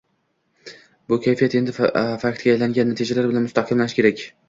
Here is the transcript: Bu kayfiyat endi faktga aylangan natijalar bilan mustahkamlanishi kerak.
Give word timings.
Bu 1.13 1.19
kayfiyat 1.27 1.57
endi 1.61 1.75
faktga 1.83 2.49
aylangan 2.55 2.93
natijalar 2.93 3.33
bilan 3.33 3.51
mustahkamlanishi 3.51 4.05
kerak. 4.05 4.31